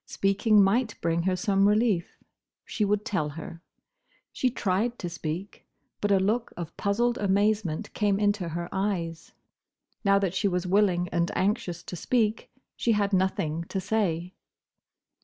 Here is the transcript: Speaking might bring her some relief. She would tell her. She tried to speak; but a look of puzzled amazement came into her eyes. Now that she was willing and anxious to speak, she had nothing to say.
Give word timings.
Speaking 0.07 0.63
might 0.63 0.99
bring 0.99 1.21
her 1.29 1.35
some 1.35 1.67
relief. 1.69 2.17
She 2.65 2.83
would 2.83 3.05
tell 3.05 3.29
her. 3.29 3.61
She 4.31 4.49
tried 4.49 4.97
to 4.97 5.07
speak; 5.11 5.67
but 6.01 6.11
a 6.11 6.17
look 6.19 6.51
of 6.57 6.75
puzzled 6.75 7.19
amazement 7.19 7.93
came 7.93 8.19
into 8.19 8.49
her 8.49 8.67
eyes. 8.71 9.33
Now 10.03 10.17
that 10.17 10.33
she 10.33 10.47
was 10.47 10.65
willing 10.65 11.07
and 11.09 11.29
anxious 11.35 11.83
to 11.83 11.95
speak, 11.95 12.49
she 12.75 12.93
had 12.93 13.13
nothing 13.13 13.65
to 13.65 13.79
say. 13.79 14.33